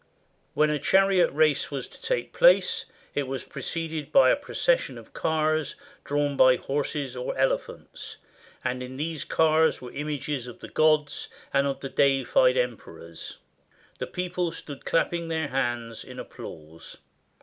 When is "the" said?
10.59-10.69, 11.81-11.89, 13.99-14.07